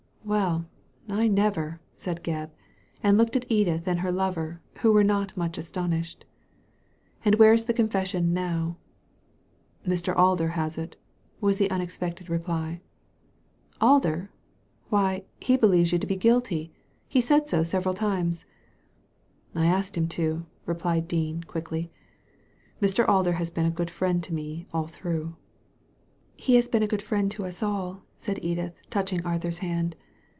[0.31, 0.67] ""Well,
[1.09, 2.51] I never I'' said Gebb;
[3.01, 6.25] and looked at Edith and her lover, who were not much astonished.
[7.25, 8.77] "And where is the confession now?"
[9.87, 10.15] "Mr.
[10.15, 10.95] Alder has it,"
[11.41, 12.79] was the unexpected reply.
[13.81, 14.29] Alder!
[14.89, 16.71] Why, he believes you to be guilty.
[17.09, 18.45] He said so several times."
[19.55, 21.91] "I asked him to," replied Dean, quickly;
[22.79, 23.09] "Mr.
[23.09, 25.35] Alder has been a good friend to me all through.""
[26.37, 29.95] He has been a good friend to us all," said Edith, touching Arthur's hand.